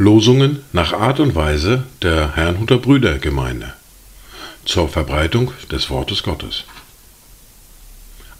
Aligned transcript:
Losungen 0.00 0.60
nach 0.72 0.94
Art 0.94 1.20
und 1.20 1.34
Weise 1.34 1.84
der 2.00 2.34
Herrnhuter 2.34 2.78
Brüdergemeinde 2.78 3.74
zur 4.64 4.88
Verbreitung 4.88 5.52
des 5.70 5.90
Wortes 5.90 6.22
Gottes. 6.22 6.64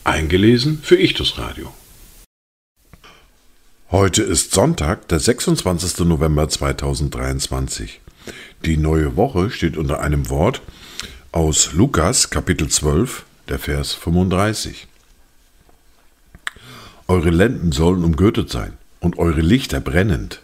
Eingelesen 0.02 0.80
für 0.82 0.96
Ichtus 0.96 1.36
Radio. 1.36 1.70
Heute 3.90 4.22
ist 4.22 4.54
Sonntag, 4.54 5.06
der 5.08 5.20
26. 5.20 5.98
November 6.06 6.48
2023. 6.48 8.00
Die 8.64 8.78
neue 8.78 9.16
Woche 9.16 9.50
steht 9.50 9.76
unter 9.76 10.00
einem 10.00 10.30
Wort 10.30 10.62
aus 11.30 11.74
Lukas 11.74 12.30
Kapitel 12.30 12.68
12, 12.68 13.26
der 13.50 13.58
Vers 13.58 13.92
35. 13.92 14.86
Eure 17.06 17.28
Lenden 17.28 17.70
sollen 17.70 18.02
umgürtet 18.02 18.48
sein 18.48 18.78
und 19.00 19.18
eure 19.18 19.42
Lichter 19.42 19.80
brennend. 19.80 20.40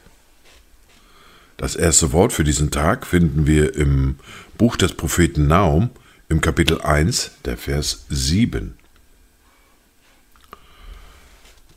Das 1.56 1.74
erste 1.74 2.12
Wort 2.12 2.34
für 2.34 2.44
diesen 2.44 2.70
Tag 2.70 3.06
finden 3.06 3.46
wir 3.46 3.74
im 3.76 4.16
Buch 4.58 4.76
des 4.76 4.92
Propheten 4.92 5.46
Naum 5.46 5.88
im 6.28 6.42
Kapitel 6.42 6.82
1, 6.82 7.30
der 7.46 7.56
Vers 7.56 8.04
7. 8.10 8.74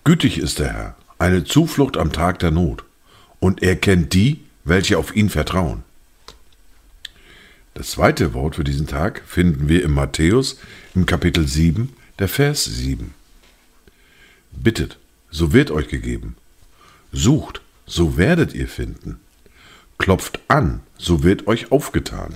Gütig 0.04 0.38
ist 0.38 0.60
der 0.60 0.74
Herr, 0.74 0.96
eine 1.18 1.46
Zuflucht 1.46 1.96
am 1.96 2.12
Tag 2.12 2.40
der 2.40 2.52
Not, 2.52 2.84
und 3.40 3.64
er 3.64 3.78
kennt 3.78 4.14
die, 4.14 4.42
welche 4.66 4.98
auf 4.98 5.16
ihn 5.16 5.30
vertrauen. 5.30 5.84
Das 7.74 7.92
zweite 7.92 8.34
Wort 8.34 8.58
für 8.58 8.66
diesen 8.66 8.88
Tag 8.88 9.22
finden 9.26 9.70
wir 9.70 9.84
im 9.84 9.94
Matthäus 9.94 10.60
im 10.94 11.06
Kapitel 11.06 11.48
7, 11.48 11.94
der 12.18 12.28
Vers 12.28 12.66
7. 12.66 13.14
Bittet, 14.52 14.98
so 15.32 15.54
wird 15.54 15.72
euch 15.72 15.88
gegeben. 15.88 16.36
Sucht, 17.14 17.62
so 17.86 18.18
werdet 18.18 18.54
ihr 18.54 18.68
finden. 18.68 19.22
Klopft 20.00 20.40
an, 20.48 20.80
so 20.98 21.24
wird 21.24 21.46
euch 21.46 21.72
aufgetan. 21.72 22.34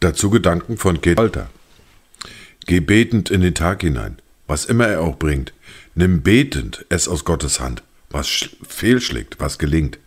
Dazu 0.00 0.30
Gedanken 0.30 0.78
von 0.78 1.00
Kate 1.00 1.16
Walter. 1.16 1.50
Geh 2.66 2.80
betend 2.80 3.30
in 3.30 3.40
den 3.40 3.54
Tag 3.54 3.82
hinein, 3.82 4.16
was 4.46 4.64
immer 4.64 4.86
er 4.86 5.00
auch 5.00 5.18
bringt. 5.18 5.52
Nimm 5.94 6.22
betend 6.22 6.86
es 6.88 7.08
aus 7.08 7.24
Gottes 7.24 7.60
Hand, 7.60 7.82
was 8.10 8.48
fehlschlägt, 8.66 9.40
was 9.40 9.58
gelingt. 9.58 9.98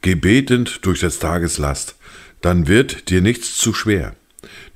Geh 0.00 0.14
betend 0.14 0.84
durch 0.86 1.00
des 1.00 1.18
Tages 1.18 1.58
Last, 1.58 1.96
dann 2.40 2.66
wird 2.66 3.10
dir 3.10 3.20
nichts 3.20 3.56
zu 3.58 3.74
schwer. 3.74 4.16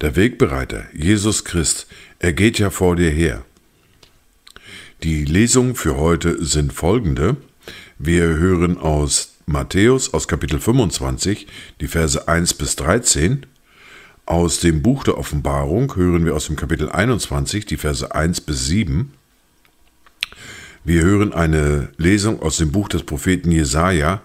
Der 0.03 0.17
Wegbereiter, 0.17 0.85
Jesus 0.93 1.45
Christ, 1.45 1.87
er 2.19 2.35
geht 2.35 2.59
ja 2.59 2.69
vor 2.69 2.97
dir 2.97 3.11
her. 3.11 3.45
Die 5.03 5.25
Lesungen 5.25 5.77
für 5.77 5.97
heute 5.97 6.45
sind 6.45 6.75
folgende. 6.75 7.37
Wir 7.99 8.25
hören 8.25 8.77
aus 8.77 9.30
Matthäus 9.51 10.15
aus 10.15 10.29
Kapitel 10.29 10.61
25, 10.61 11.47
die 11.81 11.89
Verse 11.89 12.29
1 12.29 12.55
bis 12.55 12.77
13. 12.77 13.47
Aus 14.25 14.61
dem 14.61 14.81
Buch 14.81 15.03
der 15.03 15.19
Offenbarung 15.19 15.97
hören 15.97 16.25
wir 16.25 16.37
aus 16.37 16.47
dem 16.47 16.55
Kapitel 16.55 16.89
21, 16.89 17.67
die 17.67 17.77
Verse 17.77 18.15
1 18.15 18.43
bis 18.43 18.67
7. 18.67 19.13
Wir 20.85 21.03
hören 21.03 21.33
eine 21.33 21.91
Lesung 21.97 22.41
aus 22.41 22.59
dem 22.59 22.71
Buch 22.71 22.89
des 22.89 23.03
Propheten 23.03 23.51
Jesaja 23.51 24.23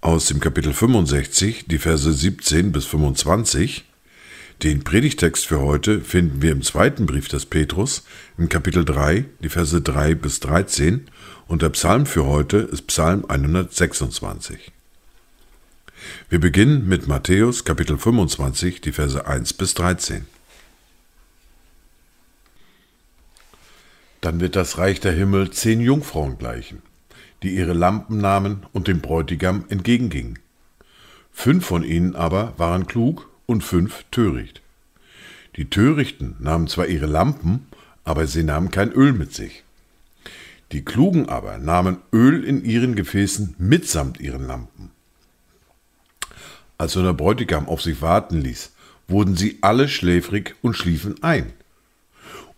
aus 0.00 0.26
dem 0.26 0.40
Kapitel 0.40 0.72
65, 0.72 1.66
die 1.68 1.78
Verse 1.78 2.12
17 2.12 2.72
bis 2.72 2.84
25. 2.86 3.84
Den 4.64 4.82
Predigtext 4.82 5.46
für 5.46 5.60
heute 5.60 6.00
finden 6.00 6.42
wir 6.42 6.50
im 6.50 6.62
zweiten 6.62 7.06
Brief 7.06 7.28
des 7.28 7.46
Petrus, 7.46 8.02
im 8.36 8.48
Kapitel 8.48 8.84
3, 8.84 9.24
die 9.40 9.50
Verse 9.50 9.80
3 9.80 10.16
bis 10.16 10.40
13 10.40 11.06
und 11.46 11.62
der 11.62 11.68
Psalm 11.68 12.06
für 12.06 12.26
heute 12.26 12.56
ist 12.56 12.88
Psalm 12.88 13.24
126. 13.28 14.72
Wir 16.28 16.40
beginnen 16.40 16.88
mit 16.88 17.06
Matthäus 17.06 17.64
Kapitel 17.64 17.98
25, 17.98 18.80
die 18.80 18.90
Verse 18.90 19.24
1 19.24 19.52
bis 19.52 19.74
13. 19.74 20.26
Dann 24.20 24.40
wird 24.40 24.56
das 24.56 24.76
Reich 24.76 24.98
der 24.98 25.12
Himmel 25.12 25.52
zehn 25.52 25.80
Jungfrauen 25.80 26.36
gleichen, 26.36 26.82
die 27.44 27.54
ihre 27.54 27.74
Lampen 27.74 28.18
nahmen 28.18 28.66
und 28.72 28.88
dem 28.88 29.02
Bräutigam 29.02 29.66
entgegengingen. 29.68 30.40
Fünf 31.30 31.64
von 31.64 31.84
ihnen 31.84 32.16
aber 32.16 32.54
waren 32.56 32.88
klug 32.88 33.28
und 33.48 33.64
fünf 33.64 34.04
töricht. 34.10 34.60
Die 35.56 35.70
Törichten 35.70 36.36
nahmen 36.38 36.68
zwar 36.68 36.86
ihre 36.86 37.06
Lampen, 37.06 37.66
aber 38.04 38.26
sie 38.26 38.44
nahmen 38.44 38.70
kein 38.70 38.92
Öl 38.92 39.12
mit 39.12 39.34
sich. 39.34 39.64
Die 40.70 40.84
Klugen 40.84 41.28
aber 41.28 41.56
nahmen 41.58 41.96
Öl 42.12 42.44
in 42.44 42.62
ihren 42.62 42.94
Gefäßen 42.94 43.56
mitsamt 43.58 44.20
ihren 44.20 44.46
Lampen. 44.46 44.90
Als 46.76 46.94
nun 46.94 47.06
der 47.06 47.14
Bräutigam 47.14 47.68
auf 47.68 47.80
sich 47.80 48.02
warten 48.02 48.40
ließ, 48.40 48.72
wurden 49.08 49.34
sie 49.34 49.58
alle 49.62 49.88
schläfrig 49.88 50.54
und 50.60 50.74
schliefen 50.74 51.22
ein. 51.22 51.52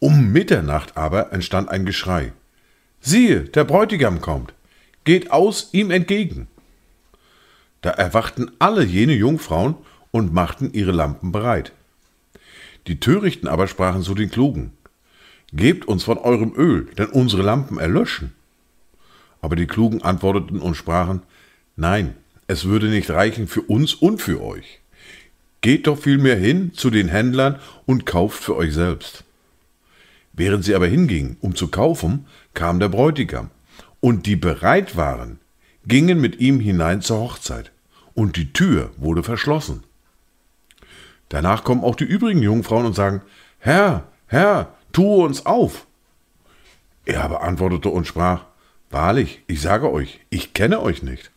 Um 0.00 0.33
Mitternacht 0.33 0.97
aber 0.97 1.33
entstand 1.33 1.69
ein 1.69 1.87
Geschrei. 1.87 2.33
Siehe, 3.00 3.43
der 3.43 3.65
Bräutigam 3.65 4.21
kommt, 4.21 4.53
geht 5.05 5.31
aus 5.31 5.69
ihm 5.73 5.93
entgegen. 5.93 6.49
Da 7.81 7.91
erwachten 7.91 8.50
alle 8.59 8.84
jene 8.84 9.15
Jungfrauen 9.15 9.77
und 10.10 10.32
machten 10.32 10.72
ihre 10.72 10.93
Lampen 10.93 11.32
bereit. 11.32 11.72
Die 12.87 13.00
Törichten 13.00 13.48
aber 13.48 13.66
sprachen 13.66 14.03
zu 14.03 14.15
den 14.15 14.31
Klugen, 14.31 14.72
Gebt 15.53 15.88
uns 15.88 16.04
von 16.04 16.19
eurem 16.19 16.53
Öl, 16.54 16.87
denn 16.97 17.06
unsere 17.06 17.43
Lampen 17.43 17.78
erlöschen. 17.78 18.32
Aber 19.41 19.56
die 19.56 19.66
Klugen 19.66 20.03
antworteten 20.03 20.60
und 20.60 20.76
sprachen, 20.76 21.22
Nein, 21.76 22.15
es 22.47 22.66
würde 22.66 22.88
nicht 22.88 23.10
reichen 23.10 23.49
für 23.49 23.62
uns 23.62 23.94
und 23.94 24.22
für 24.22 24.43
euch. 24.43 24.81
Geht 25.60 25.87
doch 25.87 25.99
vielmehr 25.99 26.37
hin 26.37 26.72
zu 26.72 26.91
den 26.91 27.09
Händlern 27.09 27.59
und 27.84 28.06
kauft 28.06 28.43
für 28.43 28.56
euch 28.56 28.72
selbst. 28.72 29.25
Während 30.32 30.65
sie 30.65 30.75
aber 30.75 30.87
hingingen, 30.87 31.37
um 31.41 31.54
zu 31.54 31.69
kaufen, 31.69 32.26
kam 32.54 32.78
der 32.78 32.88
Bräutigam, 32.88 33.50
und 34.00 34.26
die 34.26 34.37
bereit 34.37 34.97
waren, 34.97 35.38
gingen 35.87 36.20
mit 36.20 36.41
ihm 36.41 36.60
hinein 36.60 37.03
zur 37.03 37.19
Hochzeit, 37.19 37.72
und 38.15 38.37
die 38.37 38.53
Tür 38.53 38.91
wurde 38.97 39.22
verschlossen. 39.22 39.82
Danach 41.31 41.65
kommen 41.65 41.85
auch 41.85 41.97
die 41.97 42.05
übrigen 42.05 42.43
Jungfrauen 42.43 42.85
und 42.85 42.95
sagen, 42.95 43.23
Herr, 43.59 44.05
Herr, 44.27 44.75
tue 44.93 45.25
uns 45.25 45.47
auf. 45.47 45.87
Er 47.07 47.25
aber 47.25 47.43
antwortete 47.43 47.89
und 47.89 48.07
sprach, 48.07 48.45
Wahrlich, 48.91 49.41
ich 49.47 49.61
sage 49.61 49.91
euch, 49.91 50.21
ich 50.31 50.53
kenne 50.53 50.81
euch 50.81 51.05
nicht. 51.05 51.31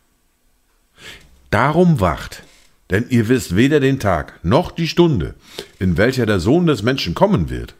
Darum 1.50 2.00
wacht, 2.00 2.42
denn 2.90 3.06
ihr 3.08 3.28
wisst 3.28 3.54
weder 3.54 3.78
den 3.78 4.00
Tag 4.00 4.40
noch 4.42 4.72
die 4.72 4.88
Stunde, 4.88 5.36
in 5.78 5.96
welcher 5.96 6.26
der 6.26 6.40
Sohn 6.40 6.66
des 6.66 6.82
Menschen 6.82 7.14
kommen 7.14 7.50
wird. 7.50 7.76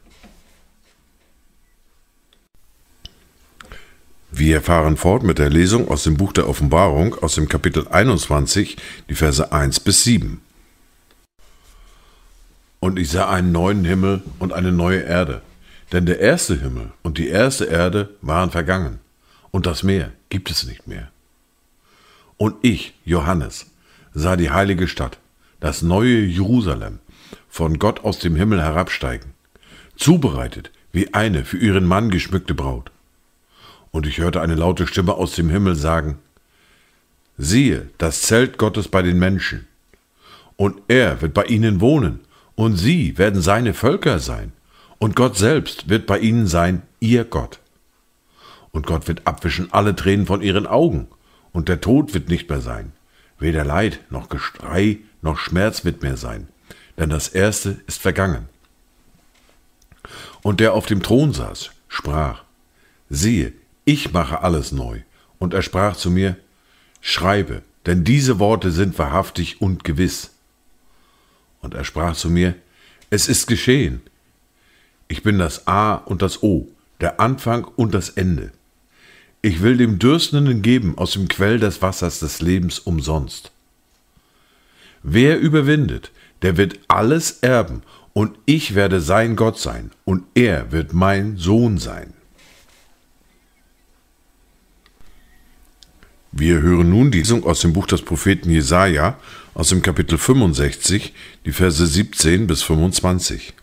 Wir 4.30 4.62
fahren 4.62 4.96
fort 4.96 5.24
mit 5.24 5.40
der 5.40 5.50
Lesung 5.50 5.88
aus 5.88 6.04
dem 6.04 6.16
Buch 6.16 6.32
der 6.32 6.48
Offenbarung 6.48 7.16
aus 7.16 7.34
dem 7.34 7.48
Kapitel 7.48 7.88
21, 7.88 8.76
die 9.08 9.14
Verse 9.14 9.52
1 9.52 9.80
bis 9.80 10.04
7. 10.04 10.40
Und 12.84 12.98
ich 12.98 13.08
sah 13.08 13.30
einen 13.30 13.50
neuen 13.50 13.84
Himmel 13.86 14.22
und 14.38 14.52
eine 14.52 14.70
neue 14.70 15.00
Erde 15.00 15.40
denn 15.94 16.06
der 16.06 16.18
erste 16.18 16.60
Himmel 16.60 16.92
und 17.02 17.18
die 17.18 17.28
erste 17.28 17.66
Erde 17.66 18.10
waren 18.20 18.50
vergangen, 18.50 18.98
und 19.52 19.64
das 19.64 19.84
Meer 19.84 20.10
gibt 20.28 20.50
es 20.50 20.66
nicht 20.66 20.88
mehr. 20.88 21.08
Und 22.36 22.56
ich, 22.62 22.94
Johannes, 23.04 23.66
sah 24.12 24.34
die 24.34 24.50
heilige 24.50 24.88
Stadt, 24.88 25.18
das 25.60 25.82
neue 25.82 26.18
Jerusalem, 26.24 26.98
von 27.48 27.78
Gott 27.78 28.02
aus 28.02 28.18
dem 28.18 28.34
Himmel 28.34 28.60
herabsteigen, 28.60 29.34
zubereitet 29.94 30.72
wie 30.90 31.14
eine 31.14 31.44
für 31.44 31.58
ihren 31.58 31.86
Mann 31.86 32.10
geschmückte 32.10 32.54
Braut. 32.54 32.90
Und 33.92 34.08
ich 34.08 34.18
hörte 34.18 34.40
eine 34.40 34.56
laute 34.56 34.88
Stimme 34.88 35.14
aus 35.14 35.36
dem 35.36 35.48
Himmel 35.48 35.76
sagen, 35.76 36.18
siehe, 37.38 37.88
das 37.98 38.22
Zelt 38.22 38.58
Gottes 38.58 38.88
bei 38.88 39.02
den 39.02 39.20
Menschen, 39.20 39.68
und 40.56 40.82
er 40.88 41.22
wird 41.22 41.34
bei 41.34 41.44
ihnen 41.44 41.80
wohnen, 41.80 42.23
und 42.54 42.76
sie 42.76 43.18
werden 43.18 43.42
seine 43.42 43.74
Völker 43.74 44.18
sein, 44.18 44.52
und 44.98 45.16
Gott 45.16 45.36
selbst 45.36 45.88
wird 45.88 46.06
bei 46.06 46.18
ihnen 46.18 46.46
sein, 46.46 46.82
ihr 47.00 47.24
Gott. 47.24 47.60
Und 48.70 48.86
Gott 48.86 49.08
wird 49.08 49.26
abwischen 49.26 49.72
alle 49.72 49.94
Tränen 49.94 50.26
von 50.26 50.40
ihren 50.40 50.66
Augen, 50.66 51.08
und 51.52 51.68
der 51.68 51.80
Tod 51.80 52.14
wird 52.14 52.28
nicht 52.28 52.48
mehr 52.48 52.60
sein. 52.60 52.92
Weder 53.38 53.64
Leid 53.64 54.00
noch 54.10 54.28
Gestrei 54.28 54.98
noch 55.22 55.38
Schmerz 55.38 55.84
wird 55.84 56.02
mehr 56.02 56.16
sein, 56.16 56.48
denn 56.98 57.10
das 57.10 57.28
Erste 57.28 57.80
ist 57.86 58.00
vergangen. 58.00 58.48
Und 60.42 60.60
der 60.60 60.74
auf 60.74 60.86
dem 60.86 61.02
Thron 61.02 61.32
saß, 61.32 61.70
sprach, 61.88 62.44
siehe, 63.08 63.52
ich 63.84 64.12
mache 64.12 64.42
alles 64.42 64.72
neu. 64.72 65.00
Und 65.38 65.54
er 65.54 65.62
sprach 65.62 65.96
zu 65.96 66.10
mir, 66.10 66.36
schreibe, 67.00 67.62
denn 67.86 68.04
diese 68.04 68.38
Worte 68.38 68.70
sind 68.70 68.98
wahrhaftig 68.98 69.60
und 69.60 69.84
gewiss. 69.84 70.33
Und 71.64 71.74
er 71.74 71.84
sprach 71.84 72.14
zu 72.14 72.30
mir, 72.30 72.54
es 73.10 73.26
ist 73.26 73.46
geschehen, 73.46 74.02
ich 75.08 75.22
bin 75.22 75.38
das 75.38 75.66
A 75.66 75.94
und 75.94 76.22
das 76.22 76.42
O, 76.42 76.68
der 77.00 77.20
Anfang 77.20 77.64
und 77.64 77.94
das 77.94 78.10
Ende. 78.10 78.52
ich 79.44 79.60
will 79.60 79.76
dem 79.76 79.98
Dürstenden 79.98 80.62
geben 80.62 80.96
aus 80.96 81.12
dem 81.12 81.28
Quell 81.28 81.60
des 81.60 81.82
Wassers 81.82 82.18
des 82.18 82.40
Lebens 82.40 82.78
umsonst. 82.78 83.52
Wer 85.02 85.38
überwindet, 85.38 86.12
der 86.40 86.56
wird 86.56 86.80
alles 86.88 87.40
erben, 87.42 87.82
und 88.14 88.38
ich 88.46 88.74
werde 88.74 89.02
sein 89.02 89.36
Gott 89.36 89.58
sein, 89.58 89.90
und 90.06 90.22
er 90.34 90.72
wird 90.72 90.94
mein 90.94 91.36
Sohn 91.36 91.76
sein. 91.76 92.14
Wir 96.36 96.62
hören 96.62 96.90
nun 96.90 97.12
die 97.12 97.18
Lesung 97.18 97.44
aus 97.44 97.60
dem 97.60 97.72
Buch 97.72 97.86
des 97.86 98.02
Propheten 98.02 98.50
Jesaja, 98.50 99.18
aus 99.54 99.68
dem 99.68 99.82
Kapitel 99.82 100.18
65, 100.18 101.14
die 101.46 101.52
Verse 101.52 101.86
17 101.86 102.48
bis 102.48 102.64
25. 102.64 103.54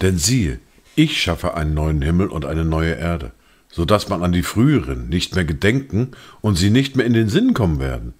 Denn 0.00 0.16
siehe, 0.16 0.60
ich 0.94 1.20
schaffe 1.20 1.52
einen 1.52 1.74
neuen 1.74 2.00
Himmel 2.00 2.28
und 2.28 2.46
eine 2.46 2.64
neue 2.64 2.94
Erde, 2.94 3.32
so 3.68 3.84
dass 3.84 4.08
man 4.08 4.22
an 4.22 4.32
die 4.32 4.42
früheren 4.42 5.10
nicht 5.10 5.34
mehr 5.34 5.44
gedenken 5.44 6.12
und 6.40 6.56
sie 6.56 6.70
nicht 6.70 6.96
mehr 6.96 7.04
in 7.04 7.12
den 7.12 7.28
Sinn 7.28 7.52
kommen 7.52 7.80
werden, 7.80 8.14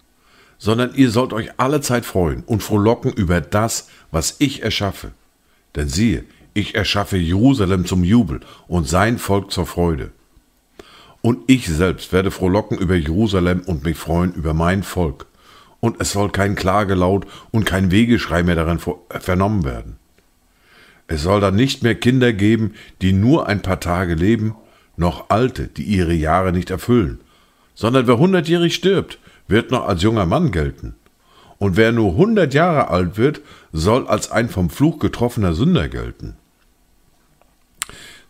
sondern 0.58 0.94
ihr 0.94 1.10
sollt 1.10 1.32
euch 1.32 1.52
alle 1.56 1.80
Zeit 1.80 2.04
freuen 2.04 2.42
und 2.44 2.62
frohlocken 2.62 3.14
über 3.14 3.40
das, 3.40 3.88
was 4.10 4.36
ich 4.40 4.62
erschaffe. 4.62 5.12
Denn 5.74 5.88
siehe, 5.88 6.24
ich 6.56 6.74
erschaffe 6.74 7.18
Jerusalem 7.18 7.84
zum 7.84 8.02
Jubel 8.02 8.40
und 8.66 8.88
sein 8.88 9.18
Volk 9.18 9.52
zur 9.52 9.66
Freude. 9.66 10.10
Und 11.20 11.40
ich 11.48 11.68
selbst 11.68 12.12
werde 12.12 12.30
frohlocken 12.30 12.78
über 12.78 12.94
Jerusalem 12.94 13.60
und 13.66 13.84
mich 13.84 13.96
freuen 13.96 14.32
über 14.32 14.54
mein 14.54 14.82
Volk. 14.82 15.26
Und 15.80 16.00
es 16.00 16.12
soll 16.12 16.30
kein 16.30 16.54
Klagelaut 16.54 17.26
und 17.50 17.66
kein 17.66 17.90
Wegeschrei 17.90 18.42
mehr 18.42 18.54
darin 18.54 18.80
vernommen 19.08 19.64
werden. 19.64 19.96
Es 21.08 21.22
soll 21.22 21.40
dann 21.40 21.54
nicht 21.54 21.82
mehr 21.82 21.94
Kinder 21.94 22.32
geben, 22.32 22.74
die 23.02 23.12
nur 23.12 23.46
ein 23.46 23.60
paar 23.60 23.80
Tage 23.80 24.14
leben, 24.14 24.56
noch 24.96 25.28
Alte, 25.28 25.68
die 25.68 25.84
ihre 25.84 26.14
Jahre 26.14 26.52
nicht 26.52 26.70
erfüllen, 26.70 27.20
sondern 27.74 28.06
wer 28.06 28.18
hundertjährig 28.18 28.74
stirbt, 28.74 29.18
wird 29.46 29.70
noch 29.70 29.86
als 29.86 30.02
junger 30.02 30.26
Mann 30.26 30.50
gelten. 30.50 30.94
Und 31.58 31.76
wer 31.76 31.92
nur 31.92 32.14
hundert 32.14 32.54
Jahre 32.54 32.88
alt 32.88 33.18
wird, 33.18 33.40
soll 33.72 34.06
als 34.06 34.30
ein 34.30 34.48
vom 34.48 34.70
Fluch 34.70 34.98
getroffener 34.98 35.54
Sünder 35.54 35.88
gelten. 35.88 36.36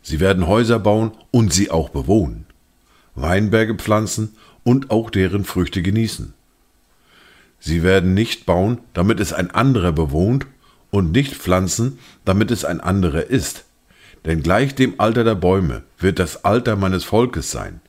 Sie 0.09 0.21
werden 0.21 0.47
Häuser 0.47 0.79
bauen 0.79 1.11
und 1.33 1.53
sie 1.53 1.73
auch 1.73 1.89
bewohnen, 1.89 2.47
Weinberge 3.17 3.75
pflanzen 3.75 4.37
und 4.63 4.93
auch 4.93 5.11
deren 5.11 5.45
Früchte 5.45 5.83
genießen. 5.83 6.33
Sie 7.59 7.83
werden 7.83 8.15
nicht 8.15 8.47
bauen, 8.47 8.79
damit 8.95 9.19
es 9.19 9.33
ein 9.33 9.51
anderer 9.51 9.91
bewohnt 9.91 10.47
und 10.93 11.11
nicht 11.11 11.35
pflanzen, 11.35 11.99
damit 12.25 12.53
es 12.53 12.65
ein 12.65 12.81
anderer 12.81 13.25
ist. 13.25 13.65
Denn 14.27 14.45
gleich 14.45 14.77
dem 14.77 14.95
Alter 14.99 15.25
der 15.25 15.35
Bäume 15.35 15.83
wird 15.99 16.21
das 16.21 16.45
Alter 16.45 16.77
meines 16.77 17.03
Volkes 17.03 17.51
sein, 17.51 17.81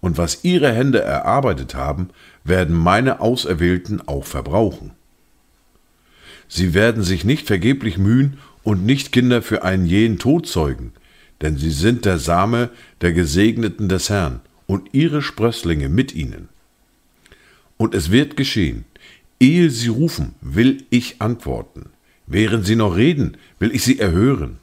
und 0.00 0.16
was 0.16 0.44
ihre 0.44 0.70
Hände 0.70 1.00
erarbeitet 1.00 1.74
haben, 1.74 2.10
werden 2.44 2.76
meine 2.76 3.18
Auserwählten 3.18 4.00
auch 4.06 4.26
verbrauchen. 4.26 4.92
Sie 6.46 6.72
werden 6.72 7.02
sich 7.02 7.24
nicht 7.24 7.48
vergeblich 7.48 7.98
mühen 7.98 8.38
und 8.62 8.86
nicht 8.86 9.10
Kinder 9.10 9.42
für 9.42 9.64
einen 9.64 9.86
jähen 9.86 10.20
Tod 10.20 10.46
zeugen, 10.46 10.92
denn 11.44 11.58
sie 11.58 11.70
sind 11.70 12.06
der 12.06 12.18
Same 12.18 12.70
der 13.02 13.12
Gesegneten 13.12 13.90
des 13.90 14.08
Herrn 14.08 14.40
und 14.66 14.94
ihre 14.94 15.20
Sprösslinge 15.20 15.90
mit 15.90 16.14
ihnen. 16.14 16.48
Und 17.76 17.94
es 17.94 18.10
wird 18.10 18.38
geschehen, 18.38 18.86
ehe 19.38 19.68
sie 19.68 19.88
rufen, 19.88 20.34
will 20.40 20.86
ich 20.88 21.20
antworten. 21.20 21.90
Während 22.26 22.64
sie 22.64 22.76
noch 22.76 22.96
reden, 22.96 23.36
will 23.58 23.74
ich 23.74 23.82
sie 23.84 23.98
erhören. 23.98 24.58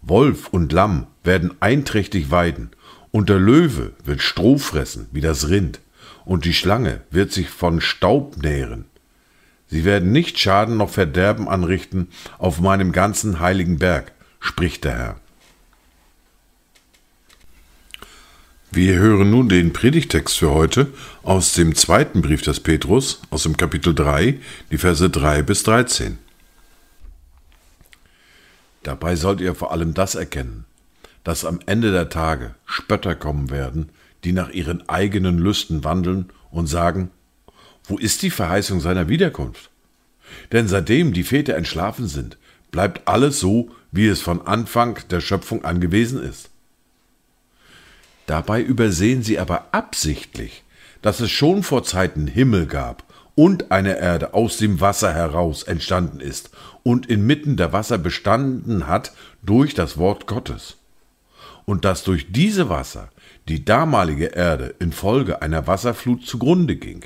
Wolf 0.00 0.48
und 0.48 0.72
Lamm 0.72 1.06
werden 1.22 1.52
einträchtig 1.60 2.30
weiden, 2.30 2.70
und 3.10 3.28
der 3.28 3.38
Löwe 3.38 3.92
wird 4.02 4.22
Stroh 4.22 4.56
fressen 4.56 5.08
wie 5.12 5.20
das 5.20 5.50
Rind, 5.50 5.80
und 6.24 6.46
die 6.46 6.54
Schlange 6.54 7.02
wird 7.10 7.32
sich 7.32 7.50
von 7.50 7.82
Staub 7.82 8.42
nähren. 8.42 8.86
Sie 9.66 9.84
werden 9.84 10.10
nicht 10.10 10.38
Schaden 10.38 10.78
noch 10.78 10.88
Verderben 10.88 11.48
anrichten 11.48 12.08
auf 12.38 12.60
meinem 12.60 12.92
ganzen 12.92 13.40
heiligen 13.40 13.78
Berg, 13.78 14.12
spricht 14.42 14.84
der 14.84 14.98
Herr. 14.98 15.20
Wir 18.70 18.98
hören 18.98 19.30
nun 19.30 19.48
den 19.48 19.72
Predigtext 19.72 20.38
für 20.38 20.50
heute 20.50 20.92
aus 21.22 21.52
dem 21.52 21.74
zweiten 21.74 22.22
Brief 22.22 22.42
des 22.42 22.60
Petrus, 22.60 23.20
aus 23.30 23.44
dem 23.44 23.56
Kapitel 23.56 23.94
3, 23.94 24.38
die 24.70 24.78
Verse 24.78 25.08
3 25.08 25.42
bis 25.42 25.62
13. 25.62 26.18
Dabei 28.82 29.14
sollt 29.14 29.40
ihr 29.40 29.54
vor 29.54 29.72
allem 29.72 29.94
das 29.94 30.14
erkennen, 30.14 30.64
dass 31.22 31.44
am 31.44 31.60
Ende 31.66 31.92
der 31.92 32.08
Tage 32.08 32.54
Spötter 32.66 33.14
kommen 33.14 33.50
werden, 33.50 33.90
die 34.24 34.32
nach 34.32 34.50
ihren 34.50 34.88
eigenen 34.88 35.38
Lüsten 35.38 35.84
wandeln 35.84 36.30
und 36.50 36.66
sagen, 36.66 37.10
wo 37.84 37.98
ist 37.98 38.22
die 38.22 38.30
Verheißung 38.30 38.80
seiner 38.80 39.08
Wiederkunft? 39.08 39.70
Denn 40.50 40.66
seitdem 40.66 41.12
die 41.12 41.24
Väter 41.24 41.56
entschlafen 41.56 42.08
sind, 42.08 42.38
bleibt 42.72 43.06
alles 43.06 43.38
so, 43.38 43.70
wie 43.92 44.08
es 44.08 44.20
von 44.20 44.44
Anfang 44.44 44.98
der 45.10 45.20
Schöpfung 45.20 45.64
an 45.64 45.80
gewesen 45.80 46.20
ist. 46.20 46.50
Dabei 48.26 48.60
übersehen 48.62 49.22
sie 49.22 49.38
aber 49.38 49.66
absichtlich, 49.72 50.64
dass 51.02 51.20
es 51.20 51.30
schon 51.30 51.62
vor 51.62 51.84
Zeiten 51.84 52.26
Himmel 52.26 52.66
gab 52.66 53.04
und 53.34 53.70
eine 53.70 53.98
Erde 53.98 54.34
aus 54.34 54.56
dem 54.56 54.80
Wasser 54.80 55.12
heraus 55.12 55.62
entstanden 55.62 56.20
ist 56.20 56.50
und 56.82 57.06
inmitten 57.06 57.56
der 57.56 57.72
Wasser 57.72 57.98
bestanden 57.98 58.86
hat 58.86 59.12
durch 59.42 59.74
das 59.74 59.98
Wort 59.98 60.26
Gottes. 60.26 60.76
Und 61.64 61.84
dass 61.84 62.04
durch 62.04 62.32
diese 62.32 62.68
Wasser 62.68 63.10
die 63.48 63.64
damalige 63.64 64.26
Erde 64.26 64.74
infolge 64.78 65.42
einer 65.42 65.66
Wasserflut 65.66 66.26
zugrunde 66.26 66.76
ging. 66.76 67.04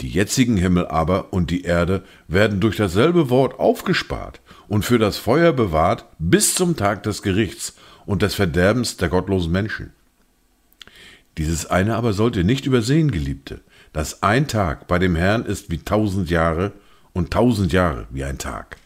Die 0.00 0.08
jetzigen 0.08 0.56
Himmel 0.56 0.86
aber 0.86 1.32
und 1.32 1.50
die 1.50 1.62
Erde 1.62 2.04
werden 2.26 2.60
durch 2.60 2.76
dasselbe 2.76 3.28
Wort 3.28 3.58
aufgespart 3.58 4.40
und 4.68 4.84
für 4.84 4.98
das 4.98 5.18
Feuer 5.18 5.52
bewahrt 5.52 6.06
bis 6.18 6.54
zum 6.54 6.76
Tag 6.76 7.02
des 7.02 7.22
Gerichts 7.22 7.74
und 8.06 8.22
des 8.22 8.34
Verderbens 8.34 8.96
der 8.96 9.10
gottlosen 9.10 9.52
Menschen. 9.52 9.92
Dieses 11.36 11.66
eine 11.66 11.96
aber 11.96 12.12
sollte 12.12 12.44
nicht 12.44 12.66
übersehen, 12.66 13.10
Geliebte, 13.10 13.60
dass 13.92 14.22
ein 14.22 14.48
Tag 14.48 14.88
bei 14.88 14.98
dem 14.98 15.16
Herrn 15.16 15.44
ist 15.44 15.70
wie 15.70 15.78
tausend 15.78 16.30
Jahre 16.30 16.72
und 17.12 17.30
tausend 17.30 17.72
Jahre 17.72 18.06
wie 18.10 18.24
ein 18.24 18.38
Tag. 18.38 18.78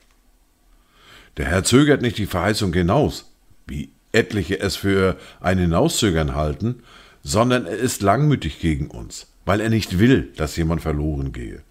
Der 1.37 1.47
Herr 1.47 1.65
zögert 1.65 2.03
nicht 2.03 2.19
die 2.19 2.27
Verheißung 2.27 2.73
hinaus, 2.73 3.33
wie 3.67 3.91
etliche 4.13 4.61
es 4.61 4.77
für 4.77 5.17
ein 5.41 5.59
Hinauszögern 5.59 6.35
halten, 6.35 6.83
sondern 7.23 7.67
er 7.67 7.77
ist 7.77 8.03
langmütig 8.03 8.61
gegen 8.61 8.89
uns, 8.89 9.27
weil 9.45 9.61
er 9.61 9.71
nicht 9.71 9.99
will, 9.99 10.33
dass 10.37 10.57
jemand 10.57 10.83
verloren 10.83 11.33
gehe, 11.33 11.63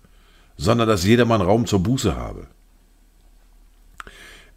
sondern 0.58 0.88
dass 0.88 1.06
jedermann 1.06 1.42
Raum 1.42 1.66
zur 1.66 1.82
Buße 1.82 2.16
habe. 2.16 2.48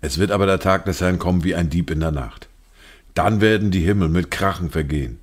Es 0.00 0.18
wird 0.18 0.30
aber 0.30 0.46
der 0.46 0.60
Tag 0.60 0.84
des 0.84 1.00
Herrn 1.00 1.18
kommen 1.18 1.44
wie 1.44 1.54
ein 1.54 1.70
Dieb 1.70 1.90
in 1.90 2.00
der 2.00 2.12
Nacht. 2.12 2.48
Dann 3.14 3.40
werden 3.40 3.70
die 3.70 3.80
Himmel 3.80 4.08
mit 4.08 4.30
Krachen 4.30 4.70
vergehen, 4.70 5.18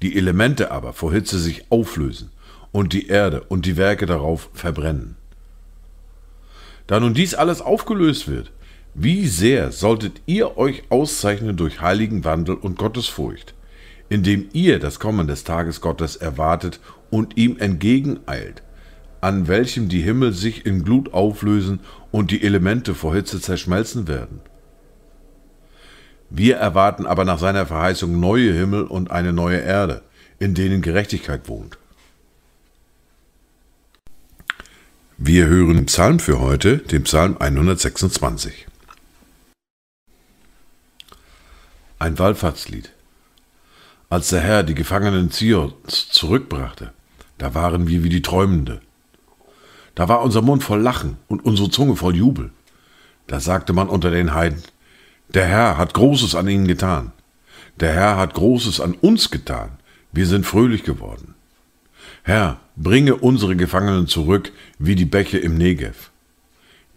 die 0.00 0.16
Elemente 0.16 0.70
aber 0.70 0.92
vor 0.92 1.12
Hitze 1.12 1.38
sich 1.38 1.70
auflösen 1.70 2.30
und 2.70 2.92
die 2.92 3.08
Erde 3.08 3.42
und 3.42 3.66
die 3.66 3.76
Werke 3.76 4.06
darauf 4.06 4.48
verbrennen. 4.54 5.16
Da 6.86 7.00
nun 7.00 7.14
dies 7.14 7.34
alles 7.34 7.60
aufgelöst 7.60 8.28
wird, 8.28 8.52
wie 8.94 9.26
sehr 9.26 9.72
solltet 9.72 10.20
ihr 10.26 10.56
euch 10.58 10.84
auszeichnen 10.90 11.56
durch 11.56 11.80
heiligen 11.80 12.24
Wandel 12.24 12.54
und 12.54 12.78
Gottesfurcht, 12.78 13.54
indem 14.12 14.50
ihr 14.52 14.78
das 14.78 15.00
Kommen 15.00 15.26
des 15.26 15.42
Tages 15.42 15.80
Gottes 15.80 16.16
erwartet 16.16 16.80
und 17.08 17.38
ihm 17.38 17.56
entgegeneilt, 17.56 18.62
an 19.22 19.48
welchem 19.48 19.88
die 19.88 20.02
Himmel 20.02 20.34
sich 20.34 20.66
in 20.66 20.84
Glut 20.84 21.14
auflösen 21.14 21.80
und 22.10 22.30
die 22.30 22.42
Elemente 22.42 22.94
vor 22.94 23.14
Hitze 23.14 23.40
zerschmelzen 23.40 24.08
werden. 24.08 24.40
Wir 26.28 26.56
erwarten 26.56 27.06
aber 27.06 27.24
nach 27.24 27.38
seiner 27.38 27.64
Verheißung 27.64 28.20
neue 28.20 28.52
Himmel 28.52 28.84
und 28.84 29.10
eine 29.10 29.32
neue 29.32 29.60
Erde, 29.60 30.02
in 30.38 30.52
denen 30.52 30.82
Gerechtigkeit 30.82 31.48
wohnt. 31.48 31.78
Wir 35.16 35.46
hören 35.46 35.76
den 35.76 35.86
Psalm 35.86 36.18
für 36.18 36.38
heute, 36.38 36.76
den 36.76 37.04
Psalm 37.04 37.38
126. 37.38 38.66
Ein 41.98 42.18
Wallfahrtslied. 42.18 42.92
Als 44.12 44.28
der 44.28 44.40
Herr 44.42 44.62
die 44.62 44.74
Gefangenen 44.74 45.30
Zions 45.30 46.10
zurückbrachte, 46.10 46.92
da 47.38 47.54
waren 47.54 47.88
wir 47.88 48.04
wie 48.04 48.10
die 48.10 48.20
Träumende. 48.20 48.82
Da 49.94 50.06
war 50.06 50.20
unser 50.20 50.42
Mund 50.42 50.62
voll 50.62 50.82
Lachen 50.82 51.16
und 51.28 51.42
unsere 51.46 51.70
Zunge 51.70 51.96
voll 51.96 52.14
Jubel. 52.14 52.50
Da 53.26 53.40
sagte 53.40 53.72
man 53.72 53.88
unter 53.88 54.10
den 54.10 54.34
Heiden, 54.34 54.62
der 55.32 55.46
Herr 55.46 55.78
hat 55.78 55.94
Großes 55.94 56.34
an 56.34 56.46
ihnen 56.46 56.68
getan. 56.68 57.12
Der 57.80 57.94
Herr 57.94 58.18
hat 58.18 58.34
Großes 58.34 58.82
an 58.82 58.92
uns 58.92 59.30
getan. 59.30 59.78
Wir 60.12 60.26
sind 60.26 60.44
fröhlich 60.44 60.82
geworden. 60.82 61.34
Herr, 62.22 62.60
bringe 62.76 63.16
unsere 63.16 63.56
Gefangenen 63.56 64.08
zurück 64.08 64.52
wie 64.78 64.94
die 64.94 65.06
Bäche 65.06 65.38
im 65.38 65.56
Negev. 65.56 66.10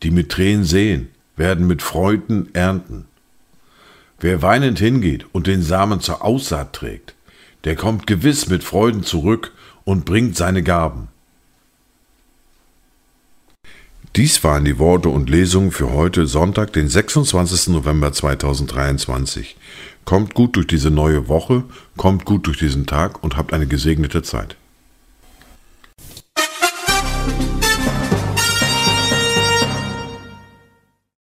Die 0.04 0.12
mit 0.12 0.34
Tränen 0.34 0.66
sehen, 0.66 1.08
werden 1.38 1.66
mit 1.66 1.82
Freuden 1.82 2.54
ernten. 2.54 3.06
Wer 4.20 4.42
weinend 4.42 4.80
hingeht 4.80 5.26
und 5.34 5.48
den 5.48 5.62
Samen 5.62 6.00
zur 6.00 6.24
Aussaat 6.24 6.74
trägt, 6.74 7.16
der 7.66 7.76
kommt 7.76 8.08
gewiss 8.08 8.48
mit 8.48 8.64
Freuden 8.64 9.04
zurück 9.04 9.52
und 9.84 10.06
bringt 10.06 10.38
seine 10.38 10.64
Gaben. 10.64 11.10
Dies 14.16 14.46
waren 14.46 14.64
die 14.64 14.80
Worte 14.80 15.10
und 15.10 15.30
Lesungen 15.30 15.72
für 15.72 15.92
heute 15.92 16.26
Sonntag, 16.26 16.72
den 16.72 16.88
26. 16.88 17.68
November 17.68 18.14
2023. 18.14 19.58
Kommt 20.06 20.34
gut 20.34 20.56
durch 20.56 20.68
diese 20.68 20.90
neue 20.90 21.28
Woche, 21.28 21.66
kommt 21.98 22.24
gut 22.24 22.48
durch 22.48 22.58
diesen 22.58 22.86
Tag 22.86 23.22
und 23.24 23.36
habt 23.36 23.52
eine 23.52 23.68
gesegnete 23.68 24.24
Zeit. 24.24 24.56